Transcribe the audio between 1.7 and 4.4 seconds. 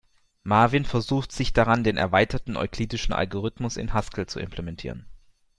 den erweiterten euklidischen Algorithmus in Haskell zu